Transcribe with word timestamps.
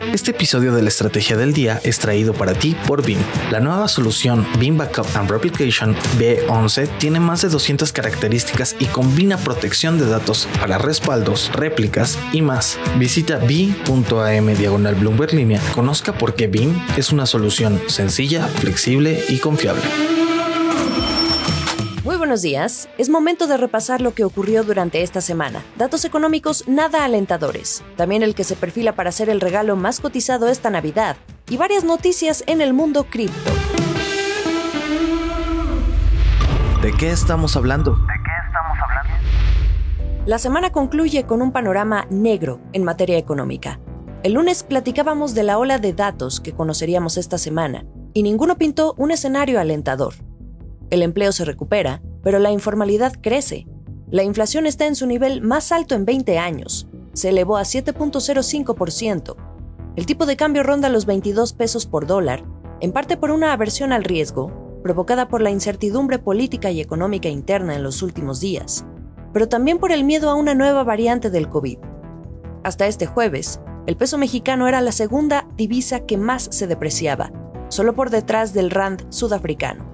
Este 0.00 0.30
episodio 0.30 0.74
de 0.74 0.82
la 0.82 0.88
Estrategia 0.88 1.36
del 1.36 1.52
Día 1.52 1.78
es 1.84 1.98
traído 1.98 2.32
para 2.32 2.54
ti 2.54 2.74
por 2.86 3.04
BIM. 3.04 3.18
La 3.50 3.60
nueva 3.60 3.86
solución 3.86 4.46
BIM 4.58 4.78
Backup 4.78 5.06
and 5.14 5.30
Replication 5.30 5.94
B11 6.18 6.88
tiene 6.98 7.20
más 7.20 7.42
de 7.42 7.50
200 7.50 7.92
características 7.92 8.74
y 8.80 8.86
combina 8.86 9.36
protección 9.36 9.98
de 9.98 10.06
datos 10.06 10.48
para 10.58 10.78
respaldos, 10.78 11.52
réplicas 11.52 12.18
y 12.32 12.40
más. 12.40 12.78
Visita 12.98 13.36
b.am 13.36 14.54
diagonal 14.54 14.94
Bloomberg 14.94 15.34
línea, 15.34 15.60
conozca 15.74 16.12
por 16.16 16.34
qué 16.34 16.46
BIM 16.46 16.74
es 16.96 17.12
una 17.12 17.26
solución 17.26 17.80
sencilla, 17.86 18.46
flexible 18.46 19.22
y 19.28 19.38
confiable. 19.38 19.82
Buenos 22.30 22.42
días. 22.42 22.88
Es 22.96 23.08
momento 23.08 23.48
de 23.48 23.56
repasar 23.56 24.00
lo 24.00 24.14
que 24.14 24.22
ocurrió 24.22 24.62
durante 24.62 25.02
esta 25.02 25.20
semana. 25.20 25.64
Datos 25.76 26.04
económicos 26.04 26.62
nada 26.68 27.04
alentadores. 27.04 27.82
También 27.96 28.22
el 28.22 28.36
que 28.36 28.44
se 28.44 28.54
perfila 28.54 28.94
para 28.94 29.10
ser 29.10 29.28
el 29.28 29.40
regalo 29.40 29.74
más 29.74 29.98
cotizado 29.98 30.46
esta 30.46 30.70
Navidad. 30.70 31.16
Y 31.48 31.56
varias 31.56 31.82
noticias 31.82 32.44
en 32.46 32.60
el 32.60 32.72
mundo 32.72 33.06
cripto. 33.10 33.50
¿De 36.80 36.92
qué 36.92 37.10
estamos 37.10 37.56
hablando? 37.56 37.98
La 40.24 40.38
semana 40.38 40.70
concluye 40.70 41.24
con 41.24 41.42
un 41.42 41.50
panorama 41.50 42.06
negro 42.10 42.60
en 42.72 42.84
materia 42.84 43.18
económica. 43.18 43.80
El 44.22 44.34
lunes 44.34 44.62
platicábamos 44.62 45.34
de 45.34 45.42
la 45.42 45.58
ola 45.58 45.80
de 45.80 45.94
datos 45.94 46.38
que 46.38 46.52
conoceríamos 46.52 47.16
esta 47.16 47.38
semana, 47.38 47.86
y 48.14 48.22
ninguno 48.22 48.56
pintó 48.56 48.94
un 48.98 49.10
escenario 49.10 49.58
alentador. 49.58 50.14
El 50.90 51.02
empleo 51.02 51.32
se 51.32 51.44
recupera, 51.44 52.02
pero 52.22 52.38
la 52.38 52.50
informalidad 52.50 53.12
crece. 53.20 53.66
La 54.10 54.22
inflación 54.22 54.66
está 54.66 54.86
en 54.86 54.96
su 54.96 55.06
nivel 55.06 55.42
más 55.42 55.72
alto 55.72 55.94
en 55.94 56.04
20 56.04 56.38
años. 56.38 56.88
Se 57.12 57.30
elevó 57.30 57.56
a 57.56 57.62
7.05%. 57.62 59.36
El 59.96 60.06
tipo 60.06 60.26
de 60.26 60.36
cambio 60.36 60.62
ronda 60.62 60.88
los 60.88 61.06
22 61.06 61.52
pesos 61.52 61.86
por 61.86 62.06
dólar, 62.06 62.44
en 62.80 62.92
parte 62.92 63.16
por 63.16 63.30
una 63.30 63.52
aversión 63.52 63.92
al 63.92 64.04
riesgo, 64.04 64.80
provocada 64.82 65.28
por 65.28 65.42
la 65.42 65.50
incertidumbre 65.50 66.18
política 66.18 66.70
y 66.70 66.80
económica 66.80 67.28
interna 67.28 67.74
en 67.74 67.82
los 67.82 68.02
últimos 68.02 68.40
días, 68.40 68.84
pero 69.32 69.48
también 69.48 69.78
por 69.78 69.92
el 69.92 70.04
miedo 70.04 70.30
a 70.30 70.34
una 70.34 70.54
nueva 70.54 70.84
variante 70.84 71.30
del 71.30 71.48
COVID. 71.48 71.78
Hasta 72.62 72.86
este 72.86 73.06
jueves, 73.06 73.60
el 73.86 73.96
peso 73.96 74.18
mexicano 74.18 74.68
era 74.68 74.80
la 74.80 74.92
segunda 74.92 75.48
divisa 75.56 76.00
que 76.00 76.16
más 76.16 76.48
se 76.50 76.66
depreciaba, 76.66 77.32
solo 77.68 77.94
por 77.94 78.10
detrás 78.10 78.52
del 78.52 78.70
rand 78.70 79.06
sudafricano. 79.10 79.88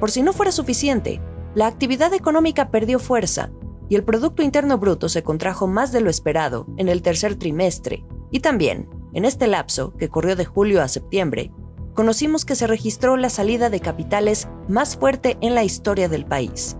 Por 0.00 0.10
si 0.10 0.22
no 0.22 0.32
fuera 0.32 0.52
suficiente, 0.52 1.20
la 1.54 1.68
actividad 1.68 2.12
económica 2.14 2.70
perdió 2.70 2.98
fuerza 2.98 3.50
y 3.88 3.94
el 3.94 4.02
Producto 4.02 4.42
Interno 4.42 4.78
Bruto 4.78 5.08
se 5.08 5.22
contrajo 5.22 5.66
más 5.66 5.92
de 5.92 6.00
lo 6.00 6.10
esperado 6.10 6.66
en 6.78 6.88
el 6.88 7.02
tercer 7.02 7.36
trimestre. 7.36 8.04
Y 8.30 8.40
también, 8.40 8.88
en 9.12 9.24
este 9.24 9.46
lapso, 9.46 9.94
que 9.96 10.08
corrió 10.08 10.34
de 10.34 10.44
julio 10.44 10.82
a 10.82 10.88
septiembre, 10.88 11.52
conocimos 11.94 12.44
que 12.44 12.56
se 12.56 12.66
registró 12.66 13.16
la 13.16 13.30
salida 13.30 13.70
de 13.70 13.78
capitales 13.78 14.48
más 14.68 14.96
fuerte 14.96 15.38
en 15.40 15.54
la 15.54 15.62
historia 15.62 16.08
del 16.08 16.24
país. 16.24 16.76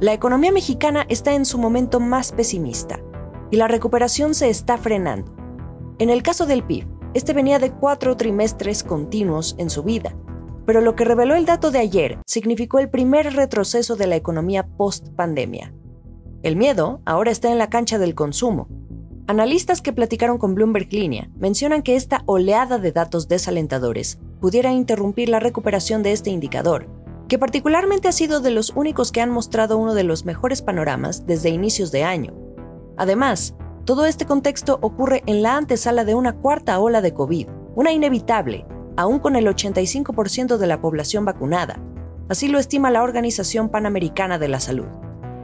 La 0.00 0.14
economía 0.14 0.52
mexicana 0.52 1.04
está 1.08 1.34
en 1.34 1.44
su 1.44 1.58
momento 1.58 2.00
más 2.00 2.32
pesimista 2.32 3.00
y 3.50 3.56
la 3.56 3.68
recuperación 3.68 4.34
se 4.34 4.48
está 4.48 4.78
frenando. 4.78 5.34
En 5.98 6.08
el 6.08 6.22
caso 6.22 6.46
del 6.46 6.64
PIB, 6.64 6.86
este 7.12 7.34
venía 7.34 7.58
de 7.58 7.72
cuatro 7.72 8.16
trimestres 8.16 8.82
continuos 8.84 9.54
en 9.58 9.68
su 9.68 9.82
vida 9.82 10.16
pero 10.66 10.80
lo 10.80 10.94
que 10.94 11.04
reveló 11.04 11.34
el 11.34 11.46
dato 11.46 11.70
de 11.70 11.78
ayer 11.78 12.18
significó 12.26 12.78
el 12.78 12.88
primer 12.88 13.34
retroceso 13.34 13.96
de 13.96 14.06
la 14.06 14.16
economía 14.16 14.66
post-pandemia. 14.66 15.74
El 16.42 16.56
miedo 16.56 17.00
ahora 17.04 17.30
está 17.30 17.50
en 17.50 17.58
la 17.58 17.70
cancha 17.70 17.98
del 17.98 18.14
consumo. 18.14 18.68
Analistas 19.26 19.80
que 19.80 19.92
platicaron 19.92 20.38
con 20.38 20.54
Bloomberg 20.54 20.92
Línea 20.92 21.30
mencionan 21.36 21.82
que 21.82 21.94
esta 21.94 22.22
oleada 22.26 22.78
de 22.78 22.90
datos 22.92 23.28
desalentadores 23.28 24.18
pudiera 24.40 24.72
interrumpir 24.72 25.28
la 25.28 25.38
recuperación 25.38 26.02
de 26.02 26.12
este 26.12 26.30
indicador, 26.30 26.88
que 27.28 27.38
particularmente 27.38 28.08
ha 28.08 28.12
sido 28.12 28.40
de 28.40 28.50
los 28.50 28.70
únicos 28.70 29.12
que 29.12 29.20
han 29.20 29.30
mostrado 29.30 29.78
uno 29.78 29.94
de 29.94 30.02
los 30.02 30.24
mejores 30.24 30.62
panoramas 30.62 31.24
desde 31.26 31.50
inicios 31.50 31.92
de 31.92 32.02
año. 32.02 32.34
Además, 32.96 33.54
todo 33.84 34.06
este 34.06 34.26
contexto 34.26 34.78
ocurre 34.82 35.22
en 35.26 35.42
la 35.42 35.56
antesala 35.56 36.04
de 36.04 36.14
una 36.14 36.34
cuarta 36.34 36.78
ola 36.80 37.00
de 37.00 37.14
COVID, 37.14 37.48
una 37.74 37.92
inevitable 37.92 38.66
aún 38.96 39.18
con 39.18 39.36
el 39.36 39.46
85% 39.46 40.56
de 40.56 40.66
la 40.66 40.80
población 40.80 41.24
vacunada. 41.24 41.80
Así 42.28 42.48
lo 42.48 42.58
estima 42.58 42.90
la 42.90 43.02
Organización 43.02 43.68
Panamericana 43.68 44.38
de 44.38 44.48
la 44.48 44.60
Salud. 44.60 44.88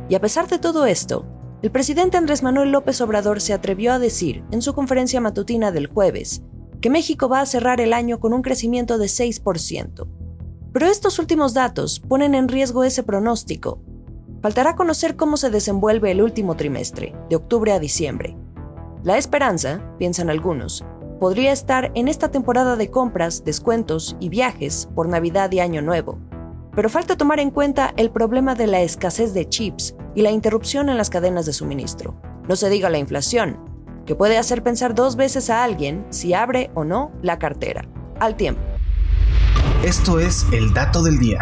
Y 0.09 0.15
a 0.15 0.21
pesar 0.21 0.49
de 0.49 0.59
todo 0.59 0.87
esto, 0.87 1.27
el 1.61 1.71
presidente 1.71 2.17
Andrés 2.17 2.43
Manuel 2.43 2.71
López 2.71 3.01
Obrador 3.01 3.41
se 3.41 3.53
atrevió 3.53 3.93
a 3.93 3.99
decir 3.99 4.45
en 4.53 4.63
su 4.63 4.75
conferencia 4.75 5.21
matutina 5.21 5.73
del 5.73 5.89
jueves 5.89 6.43
que 6.81 6.91
México 6.91 7.29
va 7.29 7.41
a 7.41 7.47
cerrar 7.47 7.81
el 7.81 7.93
año 7.93 8.21
con 8.21 8.33
un 8.33 8.43
crecimiento 8.43 8.99
de 8.99 9.07
6%. 9.07 10.07
Pero 10.73 10.87
estos 10.87 11.19
últimos 11.19 11.55
datos 11.55 11.99
ponen 12.01 12.35
en 12.35 12.49
riesgo 12.49 12.85
ese 12.85 13.03
pronóstico. 13.03 13.83
Faltará 14.41 14.77
conocer 14.77 15.17
cómo 15.17 15.37
se 15.37 15.51
desenvuelve 15.51 16.13
el 16.13 16.23
último 16.23 16.57
trimestre, 16.57 17.15
de 17.29 17.37
octubre 17.37 17.73
a 17.73 17.81
diciembre. 17.81 18.37
La 19.03 19.19
esperanza, 19.19 19.83
piensan 19.99 20.31
algunos, 20.31 20.85
podría 21.19 21.53
estar 21.53 21.91
en 21.95 22.09
esta 22.09 22.31
temporada 22.31 22.77
de 22.77 22.91
compras, 22.91 23.45
descuentos 23.45 24.17
y 24.21 24.29
viajes 24.29 24.89
por 24.95 25.09
Navidad 25.09 25.51
y 25.53 25.61
Año 25.61 25.83
Nuevo. 25.83 26.19
Pero 26.75 26.89
falta 26.89 27.17
tomar 27.17 27.41
en 27.41 27.51
cuenta 27.51 27.93
el 27.97 28.11
problema 28.11 28.55
de 28.55 28.69
la 28.69 28.81
escasez 28.81 29.35
de 29.35 29.49
chips 29.49 29.95
y 30.15 30.23
la 30.23 30.31
interrupción 30.31 30.89
en 30.89 30.97
las 30.97 31.11
cadenas 31.11 31.47
de 31.47 31.53
suministro. 31.53 32.21
No 32.49 32.57
se 32.57 32.71
diga 32.71 32.89
la 32.89 32.99
inflación, 32.99 33.59
que 34.07 34.15
puede 34.15 34.39
hacer 34.39 34.63
pensar 34.63 34.95
dos 34.95 35.17
veces 35.17 35.51
a 35.51 35.65
alguien 35.65 36.07
si 36.11 36.35
abre 36.35 36.71
o 36.75 36.85
no 36.85 37.13
la 37.23 37.39
cartera. 37.39 37.89
Al 38.21 38.37
tiempo. 38.37 38.63
Esto 39.85 40.19
es 40.19 40.47
el 40.53 40.73
dato 40.73 41.03
del 41.03 41.19
día. 41.19 41.41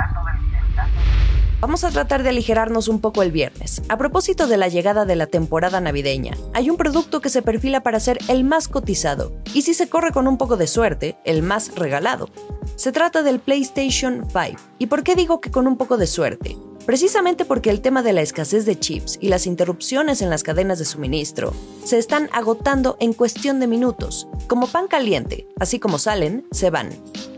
Vamos 1.66 1.82
a 1.82 1.90
tratar 1.90 2.22
de 2.22 2.28
aligerarnos 2.28 2.86
un 2.86 3.00
poco 3.00 3.24
el 3.24 3.32
viernes. 3.32 3.82
A 3.88 3.98
propósito 3.98 4.46
de 4.46 4.56
la 4.56 4.68
llegada 4.68 5.04
de 5.04 5.16
la 5.16 5.26
temporada 5.26 5.80
navideña, 5.80 6.36
hay 6.54 6.70
un 6.70 6.76
producto 6.76 7.20
que 7.20 7.28
se 7.28 7.42
perfila 7.42 7.82
para 7.82 7.98
ser 7.98 8.20
el 8.28 8.44
más 8.44 8.68
cotizado, 8.68 9.32
y 9.52 9.62
si 9.62 9.74
se 9.74 9.88
corre 9.88 10.12
con 10.12 10.28
un 10.28 10.38
poco 10.38 10.56
de 10.56 10.68
suerte, 10.68 11.16
el 11.24 11.42
más 11.42 11.74
regalado. 11.74 12.28
Se 12.76 12.92
trata 12.92 13.24
del 13.24 13.40
PlayStation 13.40 14.28
5. 14.28 14.62
¿Y 14.78 14.86
por 14.86 15.02
qué 15.02 15.16
digo 15.16 15.40
que 15.40 15.50
con 15.50 15.66
un 15.66 15.76
poco 15.76 15.96
de 15.96 16.06
suerte? 16.06 16.56
Precisamente 16.86 17.44
porque 17.44 17.70
el 17.70 17.80
tema 17.80 18.04
de 18.04 18.12
la 18.12 18.22
escasez 18.22 18.64
de 18.64 18.78
chips 18.78 19.18
y 19.20 19.28
las 19.28 19.48
interrupciones 19.48 20.22
en 20.22 20.30
las 20.30 20.44
cadenas 20.44 20.78
de 20.78 20.84
suministro 20.84 21.52
se 21.84 21.98
están 21.98 22.30
agotando 22.32 22.96
en 23.00 23.12
cuestión 23.12 23.58
de 23.58 23.66
minutos, 23.66 24.28
como 24.46 24.68
pan 24.68 24.86
caliente, 24.86 25.48
así 25.58 25.80
como 25.80 25.98
salen, 25.98 26.46
se 26.52 26.70
van. 26.70 26.90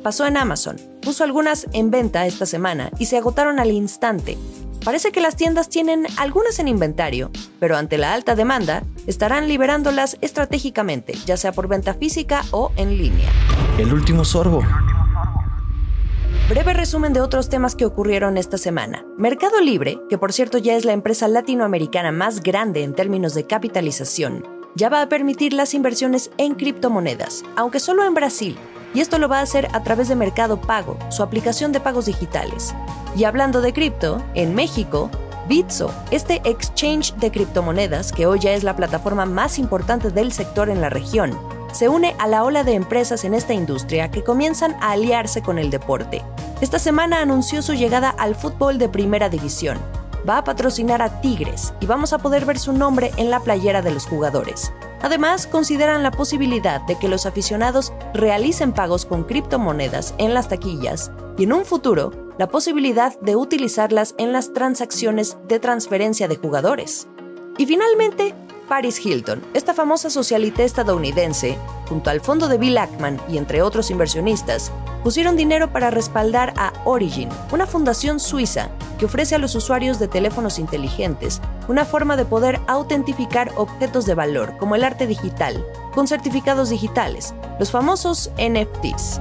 Pasó 0.09 0.27
en 0.27 0.39
Amazon, 0.39 0.77
puso 1.03 1.23
algunas 1.23 1.67
en 1.75 1.91
venta 1.91 2.25
esta 2.25 2.47
semana 2.47 2.91
y 2.99 3.05
se 3.05 3.19
agotaron 3.19 3.59
al 3.59 3.71
instante. 3.71 4.39
Parece 4.83 5.13
que 5.13 5.21
las 5.21 5.37
tiendas 5.37 5.69
tienen 5.69 6.07
algunas 6.17 6.59
en 6.59 6.67
inventario, 6.67 7.31
pero 7.61 7.77
ante 7.77 7.99
la 7.99 8.15
alta 8.15 8.35
demanda, 8.35 8.85
estarán 9.07 9.49
liberándolas 9.49 10.17
estratégicamente, 10.23 11.13
ya 11.27 11.37
sea 11.37 11.53
por 11.53 11.69
venta 11.69 11.93
física 11.93 12.43
o 12.53 12.73
en 12.77 12.97
línea. 12.97 13.29
El 13.77 13.93
último 13.93 14.25
sorbo. 14.25 14.63
Breve 16.49 16.73
resumen 16.73 17.13
de 17.13 17.21
otros 17.21 17.51
temas 17.51 17.77
que 17.77 17.85
ocurrieron 17.85 18.39
esta 18.39 18.57
semana. 18.57 19.05
Mercado 19.19 19.61
Libre, 19.61 20.01
que 20.09 20.17
por 20.17 20.33
cierto 20.33 20.57
ya 20.57 20.75
es 20.75 20.87
la 20.87 20.95
empresa 20.95 21.29
latinoamericana 21.29 22.13
más 22.13 22.43
grande 22.43 22.83
en 22.83 22.95
términos 22.95 23.35
de 23.35 23.47
capitalización, 23.47 24.43
ya 24.75 24.89
va 24.89 25.03
a 25.03 25.11
permitir 25.11 25.53
las 25.53 25.75
inversiones 25.75 26.31
en 26.39 26.55
criptomonedas, 26.55 27.45
aunque 27.57 27.79
solo 27.79 28.05
en 28.05 28.15
Brasil, 28.15 28.57
y 28.95 29.01
esto 29.01 29.19
lo 29.19 29.29
va 29.29 29.39
a 29.39 29.43
hacer 29.43 29.69
a 29.73 29.83
través 29.83 30.09
de 30.09 30.17
Mercado 30.17 30.61
Pago, 30.61 30.99
su 31.11 31.23
aplicación 31.23 31.73
de 31.73 31.81
pagos 31.81 32.07
digitales. 32.07 32.75
Y 33.17 33.25
hablando 33.25 33.61
de 33.61 33.73
cripto, 33.73 34.23
en 34.35 34.55
México, 34.55 35.11
Bitso, 35.49 35.91
este 36.11 36.43
exchange 36.45 37.15
de 37.15 37.31
criptomonedas, 37.31 38.13
que 38.13 38.27
hoy 38.27 38.39
ya 38.39 38.53
es 38.53 38.65
la 38.65 38.77
plataforma 38.77 39.25
más 39.25 39.59
importante 39.59 40.11
del 40.11 40.31
sector 40.33 40.69
en 40.69 40.83
la 40.83 40.91
región, 40.91 41.39
se 41.73 41.89
une 41.89 42.15
a 42.19 42.27
la 42.27 42.45
ola 42.45 42.65
de 42.65 42.75
empresas 42.75 43.25
en 43.25 43.35
esta 43.35 43.55
industria 43.55 44.11
que 44.11 44.25
comienzan 44.25 44.75
a 44.81 44.93
aliarse 44.93 45.43
con 45.43 45.59
el 45.59 45.71
deporte. 45.71 46.23
Esta 46.61 46.79
semana 46.79 47.21
anunció 47.21 47.63
su 47.63 47.75
llegada 47.75 48.11
al 48.11 48.35
fútbol 48.35 48.79
de 48.79 48.89
primera 48.89 49.29
división. 49.29 49.79
Va 50.29 50.39
a 50.39 50.45
patrocinar 50.45 51.01
a 51.03 51.21
Tigres 51.21 51.73
y 51.81 51.87
vamos 51.87 52.13
a 52.13 52.19
poder 52.19 52.45
ver 52.45 52.59
su 52.59 52.73
nombre 52.73 53.13
en 53.17 53.31
la 53.31 53.41
playera 53.41 53.81
de 53.81 53.93
los 53.93 54.07
jugadores. 54.07 54.73
Además, 55.03 55.47
consideran 55.47 56.03
la 56.03 56.11
posibilidad 56.11 56.81
de 56.83 56.99
que 56.99 57.09
los 57.09 57.27
aficionados 57.27 57.93
realicen 58.15 58.73
pagos 58.73 59.07
con 59.07 59.25
criptomonedas 59.25 60.15
en 60.19 60.35
las 60.35 60.49
taquillas 60.49 61.13
y 61.37 61.45
en 61.45 61.53
un 61.53 61.65
futuro 61.65 62.13
la 62.39 62.49
posibilidad 62.49 63.19
de 63.21 63.37
utilizarlas 63.37 64.15
en 64.19 64.33
las 64.33 64.53
transacciones 64.53 65.37
de 65.49 65.59
transferencia 65.59 66.29
de 66.29 66.37
jugadores. 66.37 67.09
Y 67.59 67.67
finalmente, 67.67 68.35
Paris 68.69 69.05
Hilton, 69.05 69.43
esta 69.55 69.73
famosa 69.73 70.11
socialité 70.11 70.65
estadounidense, 70.65 71.57
junto 71.89 72.11
al 72.11 72.21
fondo 72.21 72.49
de 72.49 72.59
Bill 72.59 72.77
Ackman 72.77 73.19
y 73.29 73.39
entre 73.39 73.63
otros 73.63 73.91
inversionistas, 73.91 74.71
pusieron 75.03 75.37
dinero 75.37 75.73
para 75.73 75.91
respaldar 75.91 76.53
a 76.57 76.73
Origin, 76.85 77.31
una 77.51 77.67
fundación 77.67 78.21
suiza 78.21 78.69
que 78.99 79.07
ofrece 79.07 79.35
a 79.35 79.39
los 79.39 79.55
usuarios 79.55 79.99
de 79.99 80.09
teléfonos 80.09 80.59
inteligentes 80.59 81.41
una 81.67 81.85
forma 81.85 82.17
de 82.17 82.27
poder 82.27 82.61
autentificar 82.67 83.53
objetos 83.57 84.05
de 84.05 84.15
valor 84.15 84.57
como 84.59 84.75
el 84.75 84.85
arte 84.85 85.07
digital 85.07 85.65
con 85.95 86.07
certificados 86.07 86.69
digitales, 86.69 87.35
los 87.59 87.71
famosos 87.71 88.31
NFTs. 88.37 89.21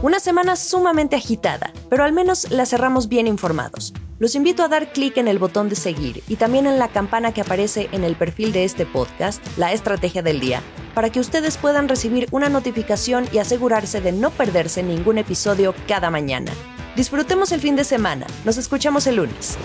Una 0.00 0.20
semana 0.20 0.56
sumamente 0.56 1.16
agitada, 1.16 1.72
pero 1.90 2.04
al 2.04 2.12
menos 2.12 2.50
la 2.50 2.64
cerramos 2.66 3.08
bien 3.08 3.26
informados. 3.26 3.92
Los 4.20 4.34
invito 4.34 4.64
a 4.64 4.68
dar 4.68 4.92
clic 4.92 5.16
en 5.16 5.28
el 5.28 5.38
botón 5.38 5.68
de 5.68 5.76
seguir 5.76 6.24
y 6.26 6.34
también 6.34 6.66
en 6.66 6.80
la 6.80 6.88
campana 6.88 7.32
que 7.32 7.40
aparece 7.40 7.88
en 7.92 8.02
el 8.02 8.16
perfil 8.16 8.50
de 8.50 8.64
este 8.64 8.84
podcast, 8.84 9.40
La 9.56 9.72
Estrategia 9.72 10.22
del 10.22 10.40
Día, 10.40 10.60
para 10.92 11.10
que 11.10 11.20
ustedes 11.20 11.56
puedan 11.56 11.88
recibir 11.88 12.26
una 12.32 12.48
notificación 12.48 13.28
y 13.32 13.38
asegurarse 13.38 14.00
de 14.00 14.10
no 14.10 14.30
perderse 14.30 14.82
ningún 14.82 15.18
episodio 15.18 15.72
cada 15.86 16.10
mañana. 16.10 16.50
Disfrutemos 16.96 17.52
el 17.52 17.60
fin 17.60 17.76
de 17.76 17.84
semana. 17.84 18.26
Nos 18.44 18.56
escuchamos 18.56 19.06
el 19.06 19.16
lunes. 19.16 19.56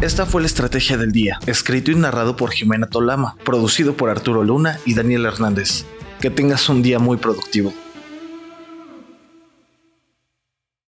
Esta 0.00 0.24
fue 0.24 0.40
la 0.40 0.46
Estrategia 0.46 0.96
del 0.96 1.12
Día, 1.12 1.38
escrito 1.46 1.90
y 1.90 1.94
narrado 1.94 2.36
por 2.36 2.52
Jimena 2.52 2.86
Tolama, 2.86 3.36
producido 3.44 3.98
por 3.98 4.08
Arturo 4.08 4.44
Luna 4.44 4.80
y 4.86 4.94
Daniel 4.94 5.26
Hernández. 5.26 5.84
Que 6.22 6.30
tengas 6.30 6.70
un 6.70 6.82
día 6.82 6.98
muy 6.98 7.18
productivo. 7.18 7.74